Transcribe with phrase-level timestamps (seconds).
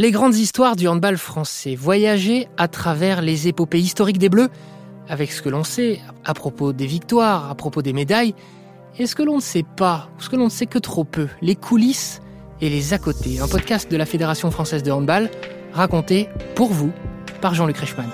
[0.00, 4.48] Les grandes histoires du handball français, voyager à travers les épopées historiques des Bleus,
[5.08, 8.32] avec ce que l'on sait à propos des victoires, à propos des médailles,
[8.96, 11.02] et ce que l'on ne sait pas, ou ce que l'on ne sait que trop
[11.02, 12.20] peu, les coulisses
[12.60, 13.40] et les à côté.
[13.40, 15.32] Un podcast de la Fédération française de handball,
[15.72, 16.92] raconté pour vous
[17.40, 18.08] par Jean-Luc Reichmann.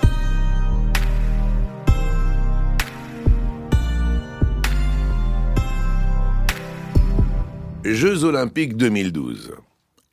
[7.83, 9.51] Jeux olympiques 2012.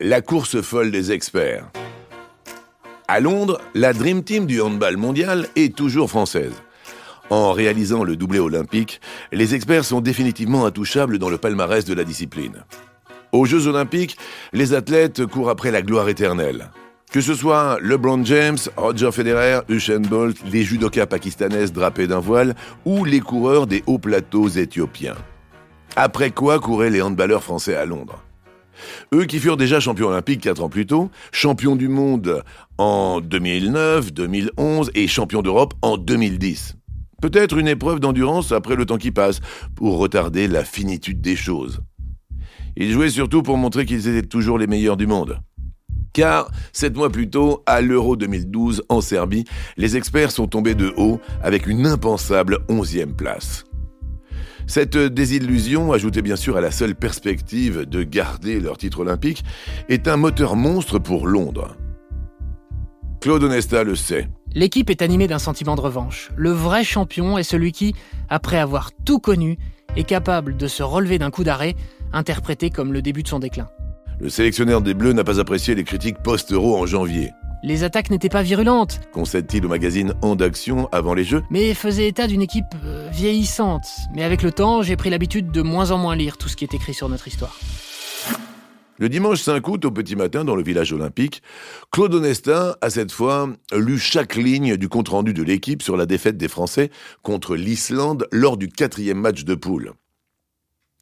[0.05, 1.71] La course folle des experts.
[3.07, 6.55] À Londres, la Dream Team du handball mondial est toujours française.
[7.31, 9.01] En réalisant le doublé olympique,
[9.31, 12.65] les experts sont définitivement intouchables dans le palmarès de la discipline.
[13.31, 14.17] Aux Jeux olympiques,
[14.53, 16.71] les athlètes courent après la gloire éternelle.
[17.13, 22.57] Que ce soit LeBron James, Roger Federer, Usain Bolt, les judokas pakistanaises drapées d'un voile
[22.85, 25.17] ou les coureurs des hauts plateaux éthiopiens.
[25.95, 28.21] Après quoi couraient les handballeurs français à Londres
[29.15, 32.43] eux qui furent déjà champions olympiques quatre ans plus tôt, champions du monde
[32.79, 36.77] en 2009, 2011 et champions d'Europe en 2010.
[37.21, 39.41] Peut-être une épreuve d'endurance après le temps qui passe,
[39.77, 41.81] pour retarder la finitude des choses.
[42.77, 45.39] Ils jouaient surtout pour montrer qu'ils étaient toujours les meilleurs du monde.
[46.13, 49.45] Car, sept mois plus tôt, à l'Euro 2012 en Serbie,
[49.77, 53.65] les experts sont tombés de haut avec une impensable onzième place.
[54.67, 59.45] Cette désillusion, ajoutée bien sûr à la seule perspective de garder leur titre olympique,
[59.89, 61.77] est un moteur monstre pour Londres.
[63.21, 64.29] Claude Onesta le sait.
[64.55, 66.31] L'équipe est animée d'un sentiment de revanche.
[66.37, 67.95] Le vrai champion est celui qui,
[68.29, 69.59] après avoir tout connu,
[69.97, 71.75] est capable de se relever d'un coup d'arrêt,
[72.13, 73.69] interprété comme le début de son déclin.
[74.21, 77.31] Le sélectionneur des Bleus n'a pas apprécié les critiques post-euro en janvier.
[77.65, 82.09] Les attaques n'étaient pas virulentes, concède-t-il au magazine En d'Action avant les Jeux, mais faisait
[82.09, 83.87] état d'une équipe euh, vieillissante.
[84.17, 86.65] Mais avec le temps, j'ai pris l'habitude de moins en moins lire tout ce qui
[86.65, 87.57] est écrit sur notre histoire.
[88.99, 91.41] Le dimanche 5 août, au petit matin, dans le village olympique,
[91.93, 96.37] Claude Onesta a cette fois lu chaque ligne du compte-rendu de l'équipe sur la défaite
[96.37, 96.91] des Français
[97.23, 99.93] contre l'Islande lors du quatrième match de poule.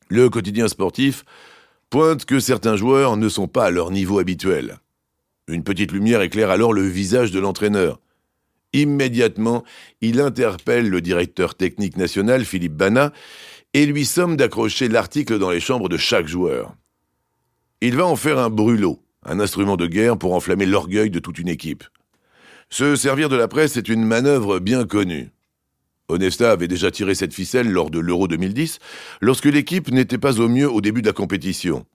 [0.08, 1.24] Le quotidien sportif
[1.88, 4.78] pointe que certains joueurs ne sont pas à leur niveau habituel.
[5.50, 8.00] Une petite lumière éclaire alors le visage de l'entraîneur.
[8.72, 9.64] Immédiatement,
[10.00, 13.12] il interpelle le directeur technique national, Philippe Bana,
[13.74, 16.76] et lui somme d'accrocher l'article dans les chambres de chaque joueur.
[17.80, 21.38] Il va en faire un brûlot, un instrument de guerre pour enflammer l'orgueil de toute
[21.38, 21.82] une équipe.
[22.68, 25.30] Se servir de la presse est une manœuvre bien connue.
[26.08, 28.78] Onesta avait déjà tiré cette ficelle lors de l'Euro 2010,
[29.20, 31.86] lorsque l'équipe n'était pas au mieux au début de la compétition.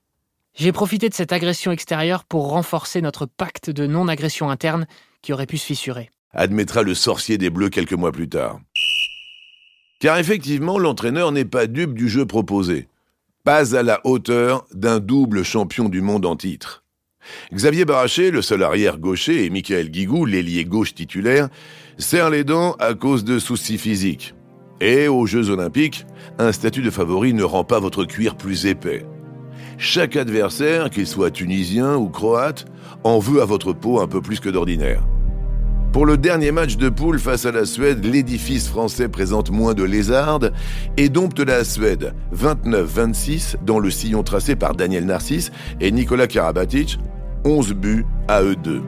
[0.55, 4.87] J'ai profité de cette agression extérieure pour renforcer notre pacte de non-agression interne
[5.21, 6.09] qui aurait pu se fissurer.
[6.33, 8.61] Admettra le sorcier des Bleus quelques mois plus tard.
[9.99, 12.87] Car effectivement, l'entraîneur n'est pas dupe du jeu proposé.
[13.43, 16.85] Pas à la hauteur d'un double champion du monde en titre.
[17.53, 21.49] Xavier Baraché, le seul arrière gaucher, et Michael Guigou, l'ailier gauche titulaire,
[21.97, 24.35] serrent les dents à cause de soucis physiques.
[24.79, 26.05] Et aux Jeux Olympiques,
[26.37, 29.05] un statut de favori ne rend pas votre cuir plus épais.
[29.77, 32.65] Chaque adversaire, qu'il soit tunisien ou croate,
[33.03, 35.03] en veut à votre peau un peu plus que d'ordinaire.
[35.95, 39.83] Pour le dernier match de poule face à la Suède, l'édifice français présente moins de
[39.83, 40.51] lézardes
[40.97, 46.99] et dompte la Suède 29-26 dans le sillon tracé par Daniel Narcisse et Nicolas Karabatic,
[47.45, 48.81] 11 buts à eux deux.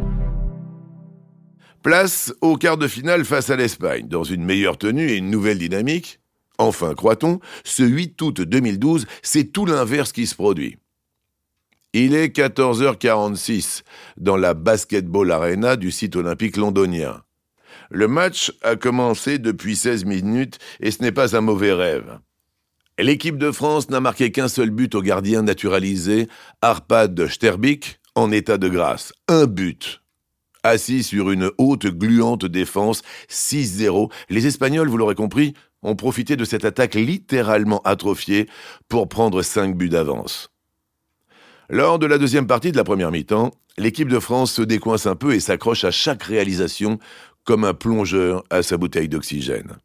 [1.82, 5.60] Place au quart de finale face à l'Espagne, dans une meilleure tenue et une nouvelle
[5.60, 6.20] dynamique,
[6.58, 10.78] Enfin, croit-on, ce 8 août 2012, c'est tout l'inverse qui se produit.
[11.94, 13.84] Il est 14h46
[14.18, 17.24] dans la Basketball Arena du site olympique londonien.
[17.90, 22.20] Le match a commencé depuis 16 minutes et ce n'est pas un mauvais rêve.
[23.00, 26.28] L'équipe de France n'a marqué qu'un seul but au gardien naturalisé,
[26.62, 29.14] Arpad Sterbik, en état de grâce.
[29.28, 30.02] Un but.
[30.64, 36.46] Assis sur une haute gluante défense, 6-0, les Espagnols, vous l'aurez compris, ont profité de
[36.46, 38.48] cette attaque littéralement atrophiée
[38.90, 40.50] pour prendre 5 buts d'avance.
[41.70, 45.16] Lors de la deuxième partie de la première mi-temps, l'équipe de France se décoince un
[45.16, 47.00] peu et s'accroche à chaque réalisation
[47.44, 49.78] comme un plongeur à sa bouteille d'oxygène.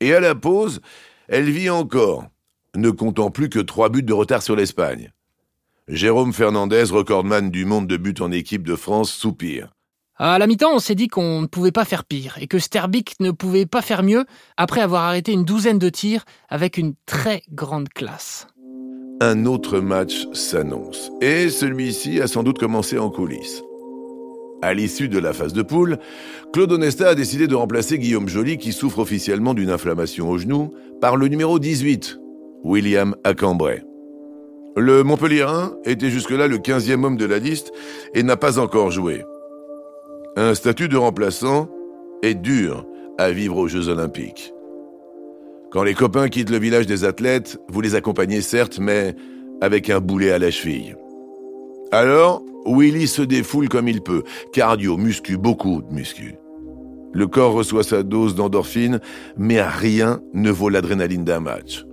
[0.00, 0.80] Et à la pause,
[1.28, 2.26] elle vit encore,
[2.74, 5.12] ne comptant plus que trois buts de retard sur l'Espagne.
[5.88, 9.75] Jérôme Fernandez, recordman du monde de buts en équipe de France, soupire.
[10.18, 13.16] À la mi-temps, on s'est dit qu'on ne pouvait pas faire pire et que Sterbik
[13.20, 14.24] ne pouvait pas faire mieux
[14.56, 18.46] après avoir arrêté une douzaine de tirs avec une très grande classe.
[19.20, 23.62] Un autre match s'annonce et celui-ci a sans doute commencé en coulisses.
[24.62, 25.98] À l'issue de la phase de poule,
[26.54, 30.72] Claude Onesta a décidé de remplacer Guillaume Joly qui souffre officiellement d'une inflammation au genou
[30.98, 32.18] par le numéro 18,
[32.64, 33.84] William Acambray.
[34.76, 37.70] Le Montpellierin était jusque-là le 15e homme de la liste
[38.14, 39.22] et n'a pas encore joué.
[40.38, 41.70] Un statut de remplaçant
[42.22, 42.84] est dur
[43.16, 44.52] à vivre aux Jeux Olympiques.
[45.70, 49.16] Quand les copains quittent le village des athlètes, vous les accompagnez certes, mais
[49.62, 50.94] avec un boulet à la cheville.
[51.90, 54.24] Alors, Willy se défoule comme il peut.
[54.52, 56.34] Cardio, muscu, beaucoup de muscu.
[57.14, 59.00] Le corps reçoit sa dose d'endorphine,
[59.38, 61.86] mais rien ne vaut l'adrénaline d'un match.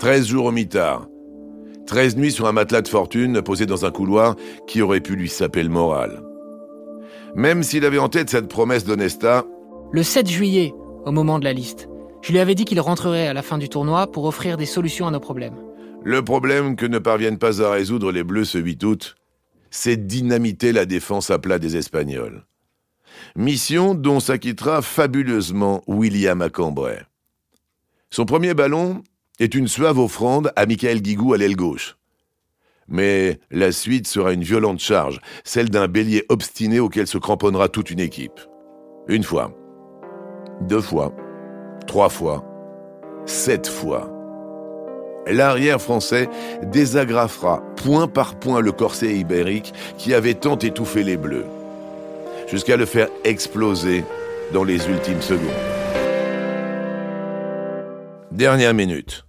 [0.00, 1.06] 13 jours au mitard.
[1.86, 4.34] 13 nuits sur un matelas de fortune posé dans un couloir
[4.66, 6.33] qui aurait pu lui saper le moral.
[7.36, 9.44] Même s'il avait en tête cette promesse d'Onesta.
[9.92, 10.72] Le 7 juillet,
[11.04, 11.88] au moment de la liste,
[12.22, 15.08] je lui avais dit qu'il rentrerait à la fin du tournoi pour offrir des solutions
[15.08, 15.56] à nos problèmes.
[16.04, 19.16] Le problème que ne parviennent pas à résoudre les Bleus ce 8 août,
[19.70, 22.44] c'est dynamiter la défense à plat des Espagnols.
[23.34, 27.02] Mission dont s'acquittera fabuleusement William à Cambrai.
[28.10, 29.02] Son premier ballon
[29.40, 31.96] est une suave offrande à Michael Guigou à l'aile gauche.
[32.88, 37.90] Mais la suite sera une violente charge, celle d'un bélier obstiné auquel se cramponnera toute
[37.90, 38.40] une équipe.
[39.08, 39.52] Une fois,
[40.62, 41.14] deux fois,
[41.86, 42.44] trois fois,
[43.26, 44.10] sept fois.
[45.26, 46.28] L'arrière français
[46.64, 51.46] désagrafera point par point le corset ibérique qui avait tant étouffé les Bleus,
[52.46, 54.04] jusqu'à le faire exploser
[54.52, 55.48] dans les ultimes secondes.
[58.30, 59.24] Dernière minute.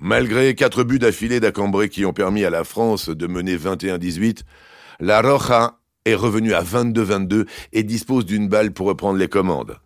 [0.00, 4.42] Malgré quatre buts d'affilée d'Acambré qui ont permis à la France de mener 21-18,
[5.00, 9.76] la Roja est revenue à 22-22 et dispose d'une balle pour reprendre les commandes.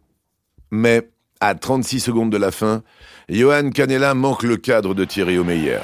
[0.71, 1.09] Mais,
[1.41, 2.83] à 36 secondes de la fin,
[3.31, 5.81] Johan Canella manque le cadre de Thierry Omeyer.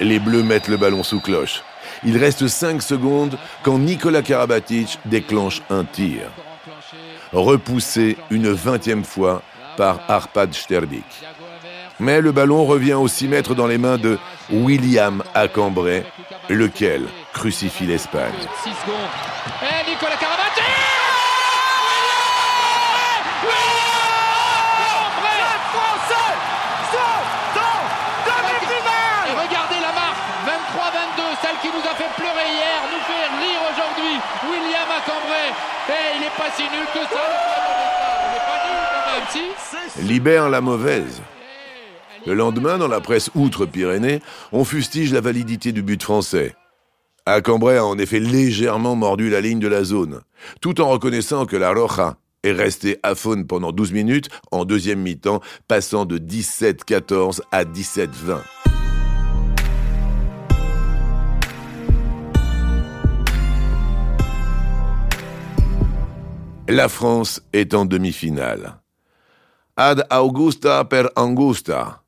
[0.00, 1.62] Les Bleus mettent le ballon sous cloche.
[2.04, 6.30] Il reste 5 secondes quand Nicolas Karabatic déclenche un tir.
[7.32, 9.42] Repoussé une vingtième fois
[9.78, 11.04] par Arpad Sterbik.
[11.98, 14.18] Mais le ballon revient au 6 mètres dans les mains de
[14.50, 16.04] William à Cambrai,
[16.48, 17.02] lequel
[17.32, 18.34] crucifie l'Espagne.
[29.48, 34.14] regardez la marque, 23-22, celle qui nous a fait pleurer hier, nous fait rire aujourd'hui.
[34.50, 35.48] William à Cambrai.
[35.88, 37.22] Et il n'est pas si nul que ça.
[38.24, 40.02] Il n'est pas nul quand même, si.
[40.02, 41.22] Libère la mauvaise.
[42.26, 44.20] Le lendemain, dans la presse outre-Pyrénées,
[44.50, 46.56] on fustige la validité du but français.
[47.24, 50.22] À Cambrai a en effet légèrement mordu la ligne de la zone,
[50.60, 55.00] tout en reconnaissant que la Roja est restée à faune pendant 12 minutes en deuxième
[55.00, 58.40] mi-temps, passant de 17-14 à 17-20.
[66.68, 68.80] La France est en demi-finale.
[69.76, 72.02] Ad Augusta per Angusta,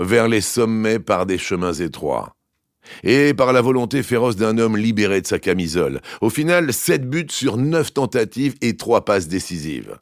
[0.00, 2.34] vers les sommets par des chemins étroits.
[3.02, 6.00] Et par la volonté féroce d'un homme libéré de sa camisole.
[6.20, 9.98] Au final, 7 buts sur 9 tentatives et 3 passes décisives.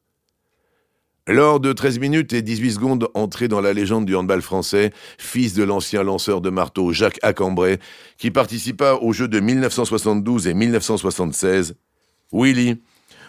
[1.29, 5.55] Lors de 13 minutes et 18 secondes entré dans la légende du handball français, fils
[5.55, 7.79] de l'ancien lanceur de marteau Jacques Accambray,
[8.19, 11.77] qui participa aux Jeux de 1972 et 1976,
[12.33, 12.83] Willy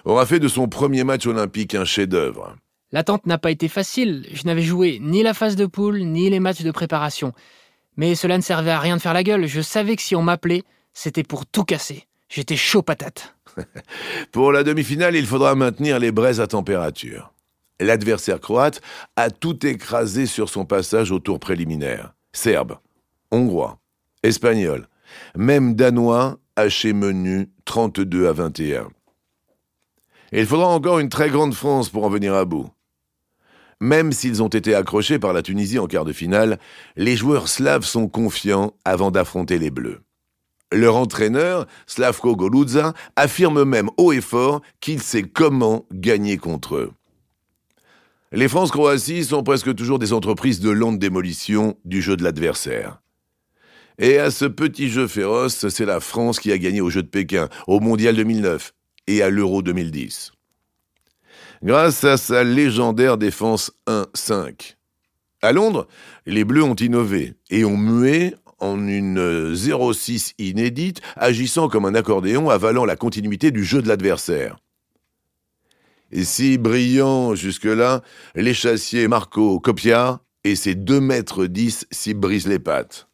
[0.05, 2.55] aura fait de son premier match olympique un chef-d'œuvre.
[2.93, 4.27] L'attente n'a pas été facile.
[4.31, 7.33] Je n'avais joué ni la phase de poule, ni les matchs de préparation.
[7.97, 9.47] Mais cela ne servait à rien de faire la gueule.
[9.47, 10.61] Je savais que si on m'appelait,
[10.93, 12.05] c'était pour tout casser.
[12.29, 13.35] J'étais chaud patate.
[14.31, 17.33] pour la demi-finale, il faudra maintenir les braises à température.
[17.79, 18.79] L'adversaire croate
[19.15, 22.13] a tout écrasé sur son passage au tour préliminaire.
[22.31, 22.77] Serbe,
[23.31, 23.79] hongrois,
[24.21, 24.87] espagnol,
[25.35, 28.89] même danois, haché menu 32 à 21.
[30.31, 32.69] Et il faudra encore une très grande France pour en venir à bout.
[33.83, 36.57] Même s'ils ont été accrochés par la Tunisie en quart de finale,
[36.95, 39.99] les joueurs slaves sont confiants avant d'affronter les Bleus.
[40.71, 46.91] Leur entraîneur, Slavko Goludza, affirme même haut et fort qu'il sait comment gagner contre eux.
[48.31, 53.01] Les France-Croatie sont presque toujours des entreprises de lente démolition du jeu de l'adversaire.
[53.99, 57.09] Et à ce petit jeu féroce, c'est la France qui a gagné au jeu de
[57.09, 58.73] Pékin, au Mondial 2009
[59.07, 60.32] et à l'Euro 2010
[61.63, 64.75] grâce à sa légendaire défense 1-5.
[65.41, 65.87] À Londres,
[66.25, 72.49] les Bleus ont innové et ont mué en une 0-6 inédite, agissant comme un accordéon
[72.49, 74.57] avalant la continuité du jeu de l'adversaire.
[76.11, 78.03] Et si brillant jusque-là,
[78.35, 83.07] l'échassier Marco Copia et ses 2 mètres 10 s'y brisent les pattes.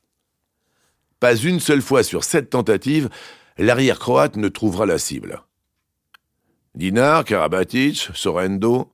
[1.20, 3.10] Pas une seule fois sur sept tentatives,
[3.58, 5.42] l'arrière croate ne trouvera la cible.
[6.80, 8.90] Dinar, Karabatic, Sorendo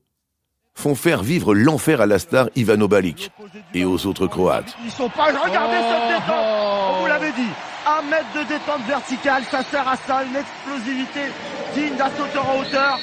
[0.74, 3.30] font faire vivre l'enfer à la star Ivano Balic
[3.76, 4.76] et aux autres Croates.
[4.84, 5.26] Ils sont pas.
[5.26, 6.96] Regardez cette détente.
[6.96, 7.52] On vous l'avait dit.
[7.86, 11.20] Un mètre de détente verticale, ça sert à ça, une explosivité
[11.76, 12.98] digne d'un sauteur en hauteur.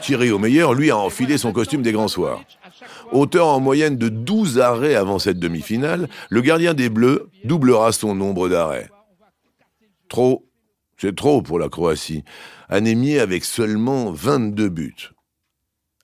[0.00, 2.40] Thierry Omeyer, lui, a enfilé son costume des grands soirs.
[3.12, 8.14] Auteur en moyenne de 12 arrêts avant cette demi-finale, le gardien des Bleus doublera son
[8.14, 8.88] nombre d'arrêts.
[10.08, 10.49] Trop,
[11.00, 12.24] c'est trop pour la Croatie,
[12.68, 15.10] anémiée avec seulement 22 buts.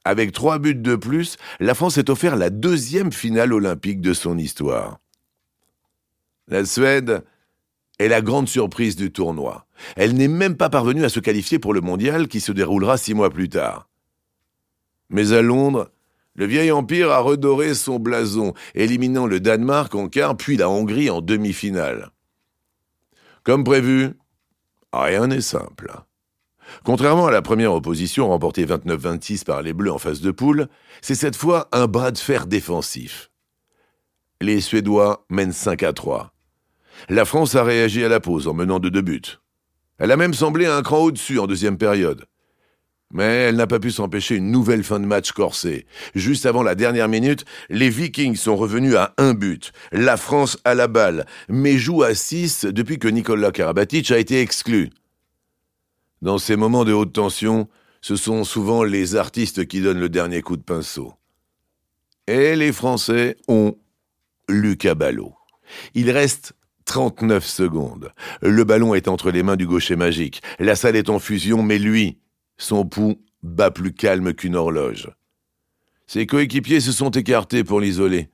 [0.05, 4.39] Avec trois buts de plus, la France est offert la deuxième finale olympique de son
[4.39, 4.99] histoire.
[6.49, 7.25] La Suède
[7.99, 9.67] est la grande surprise du tournoi.
[9.97, 13.13] Elle n'est même pas parvenue à se qualifier pour le mondial qui se déroulera six
[13.13, 13.91] mois plus tard.
[15.11, 15.91] Mais à Londres,
[16.37, 21.11] le vieil empire a redoré son blason, éliminant le Danemark en quart puis la Hongrie
[21.11, 22.13] en demi-finale.
[23.43, 24.15] Comme prévu,
[24.93, 25.93] rien n'est simple.
[26.85, 30.69] Contrairement à la première opposition remportée 29-26 par les Bleus en phase de poule,
[31.01, 33.31] c'est cette fois un bras de fer défensif.
[34.41, 36.33] Les Suédois mènent 5 à 3.
[37.09, 39.39] La France a réagi à la pause en menant de deux buts.
[39.99, 42.27] Elle a même semblé un cran au-dessus en deuxième période.
[43.13, 45.87] Mais elle n'a pas pu s'empêcher une nouvelle fin de match corsée.
[46.15, 49.73] Juste avant la dernière minute, les Vikings sont revenus à un but.
[49.93, 54.41] La France a la balle, mais joue à 6 depuis que Nikola Karabatic a été
[54.41, 54.91] exclu.
[56.21, 57.69] Dans ces moments de haute tension,
[58.01, 61.15] ce sont souvent les artistes qui donnent le dernier coup de pinceau.
[62.27, 63.77] Et les Français ont
[64.49, 65.35] Lucas Ballot.
[65.95, 66.55] Il reste
[66.87, 68.13] 39 secondes.
[68.43, 70.43] Le ballon est entre les mains du gaucher magique.
[70.59, 72.19] La salle est en fusion, mais lui,
[72.59, 75.11] son pouls bat plus calme qu'une horloge.
[76.07, 78.31] Ses coéquipiers se sont écartés pour l'isoler.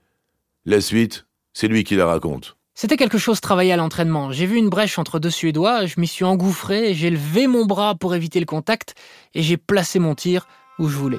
[0.65, 2.57] La suite, c'est lui qui la raconte.
[2.75, 4.33] C'était quelque chose travaillé à l'entraînement.
[4.33, 7.95] J'ai vu une brèche entre deux Suédois, je m'y suis engouffré, j'ai levé mon bras
[7.95, 8.95] pour éviter le contact
[9.35, 10.47] et j'ai placé mon tir
[10.79, 11.19] où je voulais.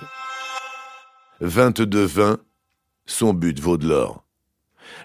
[1.42, 2.38] 22-20,
[3.06, 4.24] son but vaut de l'or.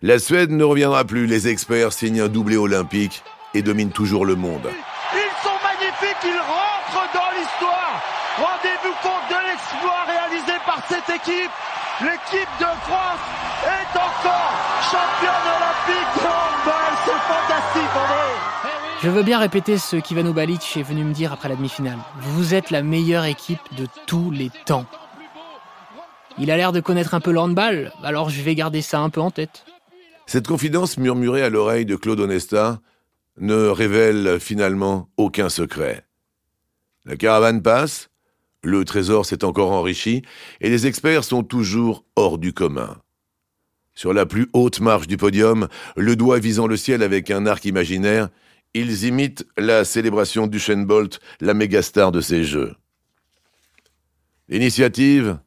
[0.02, 3.22] La Suède ne reviendra plus, les experts signent un doublé olympique
[3.54, 4.68] et dominent toujours le monde.
[6.24, 8.02] Ils rentrent dans l'histoire.
[8.36, 11.50] Rendez-vous compte de l'exploit réalisé par cette équipe.
[12.00, 13.22] L'équipe de France
[13.64, 14.52] est encore
[14.90, 16.92] championne olympique de handball.
[17.04, 19.04] C'est fantastique, est.
[19.04, 21.98] Je veux bien répéter ce qu'Ivano Balic est venu me dire après la demi-finale.
[22.20, 24.86] Vous êtes la meilleure équipe de tous les temps.
[26.36, 29.10] Il a l'air de connaître un peu le handball, alors je vais garder ça un
[29.10, 29.64] peu en tête.
[30.26, 32.80] Cette confidence murmurée à l'oreille de Claude Onesta
[33.40, 36.07] ne révèle finalement aucun secret.
[37.08, 38.10] La caravane passe,
[38.62, 40.22] le trésor s'est encore enrichi,
[40.60, 43.00] et les experts sont toujours hors du commun.
[43.94, 47.64] Sur la plus haute marche du podium, le doigt visant le ciel avec un arc
[47.64, 48.28] imaginaire,
[48.74, 52.76] ils imitent la célébration d'Usain Bolt, la mégastar de ces Jeux.
[54.48, 55.38] L'initiative,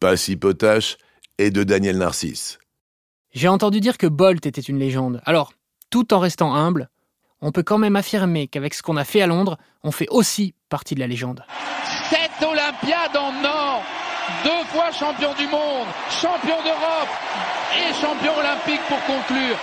[0.00, 0.96] pas si potache,
[1.36, 2.58] est de Daniel Narcisse.
[3.34, 5.20] J'ai entendu dire que Bolt était une légende.
[5.26, 5.52] Alors,
[5.90, 6.88] tout en restant humble,
[7.42, 10.54] on peut quand même affirmer qu'avec ce qu'on a fait à Londres, on fait aussi
[10.68, 11.44] partie de la légende.
[12.08, 13.82] Cette Olympiade en or,
[14.44, 17.10] deux fois champion du monde, champion d'Europe
[17.76, 19.56] et champion olympique pour conclure.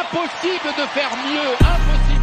[0.00, 2.16] Impossible de faire mieux, impossible.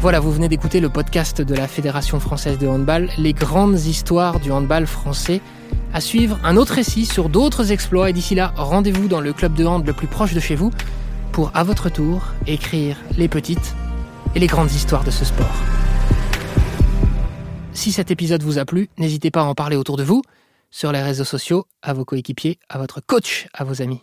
[0.00, 4.40] Voilà, vous venez d'écouter le podcast de la Fédération française de handball, les grandes histoires
[4.40, 5.42] du handball français.
[5.92, 9.54] À suivre, un autre récit sur d'autres exploits et d'ici là, rendez-vous dans le club
[9.54, 10.70] de hand le plus proche de chez vous
[11.32, 13.74] pour, à votre tour, écrire les petites
[14.34, 15.54] et les grandes histoires de ce sport.
[17.72, 20.22] Si cet épisode vous a plu, n'hésitez pas à en parler autour de vous,
[20.70, 24.02] sur les réseaux sociaux, à vos coéquipiers, à votre coach, à vos amis.